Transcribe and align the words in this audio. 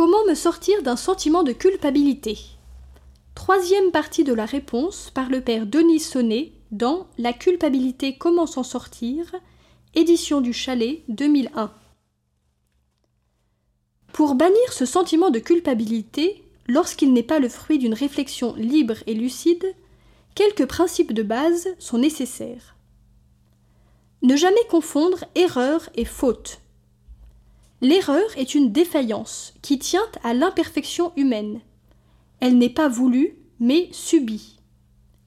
Comment 0.00 0.24
me 0.26 0.34
sortir 0.34 0.82
d'un 0.82 0.96
sentiment 0.96 1.42
de 1.42 1.52
culpabilité? 1.52 2.38
Troisième 3.34 3.90
partie 3.90 4.24
de 4.24 4.32
la 4.32 4.46
réponse 4.46 5.10
par 5.10 5.28
le 5.28 5.42
père 5.42 5.66
Denis 5.66 6.00
Sonnet 6.00 6.52
dans 6.70 7.06
La 7.18 7.34
culpabilité, 7.34 8.16
comment 8.16 8.46
s'en 8.46 8.62
sortir? 8.62 9.30
édition 9.94 10.40
du 10.40 10.54
Chalet 10.54 11.02
2001. 11.08 11.70
Pour 14.14 14.36
bannir 14.36 14.72
ce 14.72 14.86
sentiment 14.86 15.28
de 15.28 15.38
culpabilité, 15.38 16.44
lorsqu'il 16.66 17.12
n'est 17.12 17.22
pas 17.22 17.38
le 17.38 17.50
fruit 17.50 17.76
d'une 17.76 17.92
réflexion 17.92 18.54
libre 18.54 18.96
et 19.06 19.12
lucide, 19.12 19.66
quelques 20.34 20.64
principes 20.64 21.12
de 21.12 21.22
base 21.22 21.68
sont 21.78 21.98
nécessaires. 21.98 22.74
Ne 24.22 24.34
jamais 24.34 24.64
confondre 24.70 25.26
erreur 25.34 25.90
et 25.94 26.06
faute. 26.06 26.62
L'erreur 27.82 28.36
est 28.36 28.54
une 28.54 28.72
défaillance 28.72 29.54
qui 29.62 29.78
tient 29.78 30.06
à 30.22 30.34
l'imperfection 30.34 31.12
humaine. 31.16 31.60
Elle 32.40 32.58
n'est 32.58 32.68
pas 32.68 32.88
voulue, 32.88 33.38
mais 33.58 33.88
subie. 33.92 34.58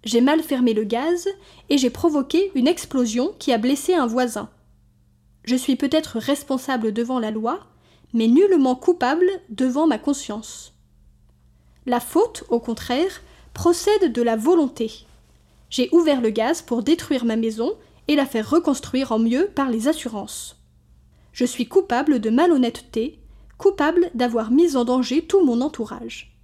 J'ai 0.03 0.21
mal 0.21 0.41
fermé 0.43 0.73
le 0.73 0.83
gaz 0.83 1.27
et 1.69 1.77
j'ai 1.77 1.89
provoqué 1.89 2.51
une 2.55 2.67
explosion 2.67 3.33
qui 3.39 3.53
a 3.53 3.57
blessé 3.57 3.93
un 3.93 4.05
voisin. 4.05 4.49
Je 5.45 5.55
suis 5.55 5.75
peut-être 5.75 6.19
responsable 6.19 6.93
devant 6.93 7.19
la 7.19 7.31
loi, 7.31 7.59
mais 8.13 8.27
nullement 8.27 8.75
coupable 8.75 9.29
devant 9.49 9.87
ma 9.87 9.97
conscience. 9.97 10.73
La 11.85 11.99
faute, 11.99 12.43
au 12.49 12.59
contraire, 12.59 13.21
procède 13.53 14.11
de 14.13 14.21
la 14.21 14.35
volonté. 14.35 15.05
J'ai 15.69 15.89
ouvert 15.91 16.21
le 16.21 16.29
gaz 16.29 16.61
pour 16.61 16.83
détruire 16.83 17.25
ma 17.25 17.35
maison 17.35 17.73
et 18.07 18.15
la 18.15 18.25
faire 18.25 18.49
reconstruire 18.49 19.11
en 19.11 19.19
mieux 19.19 19.47
par 19.55 19.69
les 19.69 19.87
assurances. 19.87 20.62
Je 21.33 21.45
suis 21.45 21.67
coupable 21.67 22.19
de 22.19 22.29
malhonnêteté, 22.29 23.19
coupable 23.57 24.09
d'avoir 24.13 24.51
mis 24.51 24.77
en 24.77 24.85
danger 24.85 25.25
tout 25.25 25.43
mon 25.43 25.61
entourage. 25.61 26.37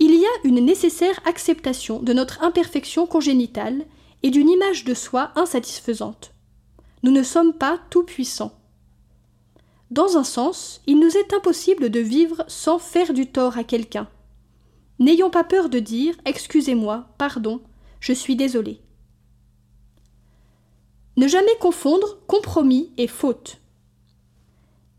Il 0.00 0.14
y 0.14 0.24
a 0.24 0.48
une 0.48 0.64
nécessaire 0.64 1.20
acceptation 1.24 2.02
de 2.02 2.12
notre 2.12 2.42
imperfection 2.42 3.06
congénitale 3.06 3.84
et 4.24 4.30
d'une 4.30 4.50
image 4.50 4.84
de 4.84 4.92
soi 4.92 5.30
insatisfaisante. 5.36 6.34
Nous 7.04 7.12
ne 7.12 7.22
sommes 7.22 7.52
pas 7.52 7.78
tout-puissants. 7.90 8.58
Dans 9.90 10.16
un 10.16 10.24
sens, 10.24 10.80
il 10.86 10.98
nous 10.98 11.16
est 11.16 11.32
impossible 11.32 11.90
de 11.90 12.00
vivre 12.00 12.44
sans 12.48 12.78
faire 12.78 13.12
du 13.12 13.28
tort 13.28 13.56
à 13.56 13.62
quelqu'un. 13.62 14.08
N'ayons 14.98 15.30
pas 15.30 15.44
peur 15.44 15.68
de 15.68 15.78
dire 15.78 16.16
Excusez-moi, 16.24 17.06
pardon, 17.18 17.60
je 18.00 18.12
suis 18.12 18.34
désolé. 18.34 18.80
Ne 21.16 21.28
jamais 21.28 21.56
confondre 21.60 22.18
compromis 22.26 22.92
et 22.98 23.06
faute. 23.06 23.58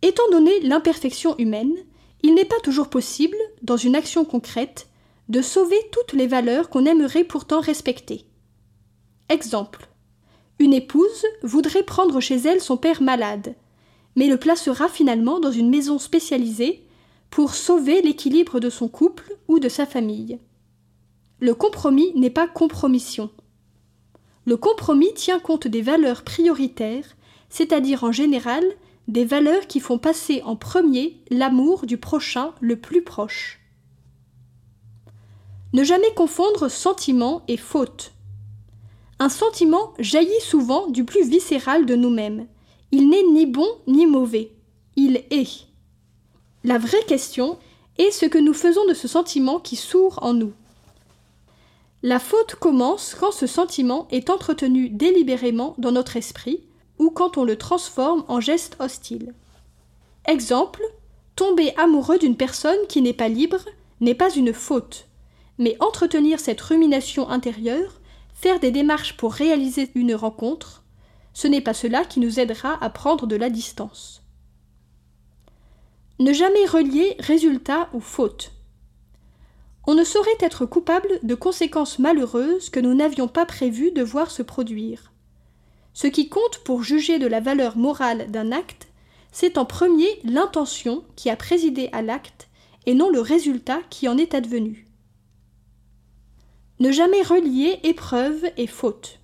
Étant 0.02 0.30
donné 0.32 0.60
l'imperfection 0.62 1.38
humaine, 1.38 1.76
il 2.24 2.34
n'est 2.34 2.46
pas 2.46 2.60
toujours 2.64 2.90
possible, 2.90 3.38
dans 3.62 3.78
une 3.78 3.96
action 3.96 4.24
concrète, 4.24 4.88
de 5.30 5.42
sauver 5.42 5.78
toutes 5.92 6.14
les 6.14 6.28
valeurs 6.28 6.70
qu'on 6.70 6.86
aimerait 6.86 7.24
pourtant 7.24 7.60
respecter. 7.60 8.26
Exemple. 9.30 9.88
Une 10.60 10.74
épouse 10.74 11.26
voudrait 11.44 11.84
prendre 11.84 12.22
chez 12.22 12.38
elle 12.38 12.62
son 12.62 12.78
père 12.78 13.02
malade, 13.02 13.56
mais 14.16 14.28
le 14.28 14.38
placera 14.38 14.88
finalement 14.88 15.40
dans 15.40 15.52
une 15.52 15.70
maison 15.70 16.00
spécialisée 16.00 16.86
pour 17.30 17.54
sauver 17.54 18.02
l'équilibre 18.02 18.60
de 18.60 18.70
son 18.70 18.88
couple 18.88 19.36
ou 19.48 19.60
de 19.60 19.68
sa 19.68 19.86
famille. 19.86 20.40
Le 21.40 21.54
compromis 21.54 22.14
n'est 22.16 22.30
pas 22.30 22.48
compromission. 22.48 23.30
Le 24.46 24.58
compromis 24.58 25.14
tient 25.14 25.40
compte 25.40 25.68
des 25.68 25.82
valeurs 25.82 26.24
prioritaires, 26.24 27.16
c'est-à-dire 27.50 28.04
en 28.04 28.12
général 28.12 28.64
des 29.08 29.26
valeurs 29.26 29.68
qui 29.68 29.80
font 29.80 29.98
passer 29.98 30.42
en 30.44 30.56
premier 30.56 31.18
l'amour 31.30 31.86
du 31.86 31.98
prochain 31.98 32.54
le 32.60 32.76
plus 32.76 33.04
proche. 33.04 33.60
Ne 35.74 35.84
jamais 35.84 36.14
confondre 36.16 36.70
sentiment 36.70 37.44
et 37.48 37.58
faute. 37.58 38.14
Un 39.20 39.30
sentiment 39.30 39.94
jaillit 40.00 40.42
souvent 40.42 40.88
du 40.88 41.06
plus 41.06 41.28
viscéral 41.28 41.86
de 41.86 41.96
nous-mêmes. 41.96 42.48
Il 42.92 43.10
n'est 43.10 43.24
ni 43.24 43.46
bon 43.46 43.68
ni 43.88 44.06
mauvais. 44.06 44.52
Il 44.96 45.24
est. 45.32 45.68
La 46.64 46.78
vraie 46.78 47.04
question 47.08 47.58
est 47.98 48.12
ce 48.12 48.26
que 48.26 48.38
nous 48.38 48.54
faisons 48.54 48.86
de 48.88 48.94
ce 48.94 49.08
sentiment 49.08 49.60
qui 49.60 49.76
sourd 49.76 50.20
en 50.22 50.34
nous. 50.34 50.54
La 52.06 52.20
faute 52.20 52.54
commence 52.54 53.16
quand 53.20 53.32
ce 53.32 53.48
sentiment 53.48 54.08
est 54.12 54.30
entretenu 54.30 54.90
délibérément 54.90 55.74
dans 55.80 55.92
notre 55.92 56.18
esprit 56.18 56.62
ou 57.00 57.10
quand 57.10 57.40
on 57.40 57.44
le 57.44 57.58
transforme 57.58 58.24
en 58.28 58.40
geste 58.40 58.76
hostile. 58.78 59.34
Exemple, 60.28 60.84
tomber 61.36 61.74
amoureux 61.78 62.20
d'une 62.20 62.38
personne 62.38 62.78
qui 62.90 63.02
n'est 63.02 63.12
pas 63.12 63.28
libre 63.28 63.66
n'est 64.02 64.14
pas 64.14 64.32
une 64.32 64.54
faute, 64.54 65.08
mais 65.58 65.78
entretenir 65.80 66.40
cette 66.40 66.62
rumination 66.62 67.28
intérieure, 67.28 68.00
faire 68.36 68.60
des 68.60 68.70
démarches 68.70 69.18
pour 69.18 69.34
réaliser 69.34 69.90
une 69.96 70.14
rencontre, 70.14 70.84
ce 71.34 71.48
n'est 71.48 71.60
pas 71.60 71.74
cela 71.74 72.06
qui 72.06 72.20
nous 72.20 72.40
aidera 72.40 72.78
à 72.84 72.92
prendre 72.92 73.26
de 73.26 73.36
la 73.36 73.50
distance. 73.50 74.22
Ne 76.20 76.34
jamais 76.34 76.68
relier 76.68 77.16
résultat 77.18 77.90
ou 77.94 78.00
faute. 78.00 78.52
On 79.88 79.94
ne 79.94 80.04
saurait 80.04 80.30
être 80.40 80.66
coupable 80.66 81.20
de 81.22 81.36
conséquences 81.36 82.00
malheureuses 82.00 82.70
que 82.70 82.80
nous 82.80 82.96
n'avions 82.96 83.28
pas 83.28 83.46
prévu 83.46 83.92
de 83.92 84.02
voir 84.02 84.32
se 84.32 84.42
produire. 84.42 85.12
Ce 85.94 86.08
qui 86.08 86.28
compte 86.28 86.60
pour 86.64 86.84
juger 86.84 87.20
de 87.20 87.28
la 87.28 87.40
valeur 87.40 87.78
morale 87.78 88.30
d'un 88.32 88.52
acte, 88.52 88.88
c'est 89.32 89.58
en 89.58 89.66
premier 89.66 90.08
l'intention 90.24 91.04
qui 91.16 91.30
a 91.30 91.36
présidé 91.36 91.90
à 91.92 92.02
l'acte 92.02 92.48
et 92.86 92.96
non 92.96 93.10
le 93.10 93.20
résultat 93.20 93.80
qui 93.90 94.08
en 94.08 94.18
est 94.18 94.34
advenu. 94.34 94.88
Ne 96.80 96.92
jamais 96.92 97.22
relier 97.22 97.80
épreuve 97.84 98.44
et 98.58 98.68
faute. 98.68 99.20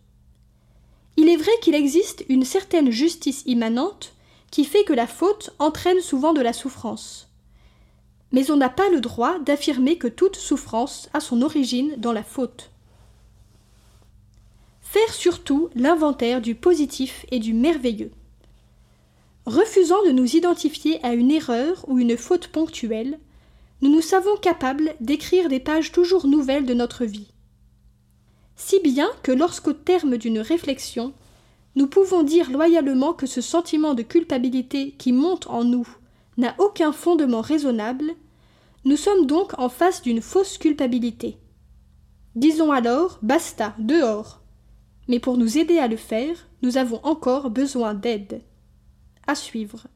Il 1.17 1.27
est 1.27 1.37
vrai 1.37 1.51
qu'il 1.61 1.75
existe 1.75 2.23
une 2.29 2.45
certaine 2.45 2.91
justice 2.91 3.43
immanente 3.45 4.13
qui 4.51 4.63
fait 4.63 4.83
que 4.83 4.93
la 4.93 5.07
faute 5.07 5.51
entraîne 5.59 6.01
souvent 6.01 6.33
de 6.33 6.41
la 6.41 6.53
souffrance 6.53 7.30
mais 8.31 8.49
on 8.51 8.57
n'a 8.57 8.69
pas 8.69 8.89
le 8.89 9.01
droit 9.01 9.39
d'affirmer 9.39 9.97
que 9.97 10.07
toute 10.07 10.35
souffrance 10.35 11.09
a 11.13 11.19
son 11.19 11.41
origine 11.41 11.95
dans 11.97 12.13
la 12.13 12.23
faute. 12.23 12.71
Faire 14.81 15.13
surtout 15.13 15.69
l'inventaire 15.75 16.41
du 16.41 16.55
positif 16.55 17.25
et 17.31 17.39
du 17.39 17.53
merveilleux. 17.53 18.11
Refusant 19.45 20.03
de 20.05 20.11
nous 20.11 20.35
identifier 20.35 21.03
à 21.03 21.13
une 21.13 21.31
erreur 21.31 21.85
ou 21.87 21.99
une 21.99 22.17
faute 22.17 22.47
ponctuelle, 22.47 23.19
nous 23.81 23.89
nous 23.89 24.01
savons 24.01 24.37
capables 24.37 24.93
d'écrire 24.99 25.49
des 25.49 25.59
pages 25.59 25.91
toujours 25.91 26.27
nouvelles 26.27 26.65
de 26.65 26.73
notre 26.73 27.05
vie. 27.05 27.31
Si 28.55 28.79
bien 28.79 29.09
que 29.23 29.31
lorsqu'au 29.31 29.73
terme 29.73 30.17
d'une 30.17 30.39
réflexion, 30.39 31.13
nous 31.75 31.87
pouvons 31.87 32.21
dire 32.21 32.51
loyalement 32.51 33.13
que 33.13 33.25
ce 33.25 33.41
sentiment 33.41 33.93
de 33.93 34.03
culpabilité 34.03 34.91
qui 34.97 35.13
monte 35.13 35.47
en 35.47 35.63
nous 35.63 35.87
n'a 36.41 36.55
aucun 36.57 36.91
fondement 36.91 37.41
raisonnable, 37.41 38.11
nous 38.83 38.97
sommes 38.97 39.27
donc 39.27 39.57
en 39.59 39.69
face 39.69 40.01
d'une 40.01 40.21
fausse 40.21 40.57
culpabilité. 40.57 41.37
Disons 42.35 42.71
alors 42.71 43.19
basta, 43.21 43.75
dehors. 43.79 44.41
Mais 45.07 45.19
pour 45.19 45.37
nous 45.37 45.57
aider 45.57 45.77
à 45.77 45.87
le 45.87 45.97
faire, 45.97 46.35
nous 46.61 46.77
avons 46.77 46.99
encore 47.03 47.49
besoin 47.49 47.93
d'aide. 47.93 48.41
À 49.27 49.35
suivre. 49.35 49.87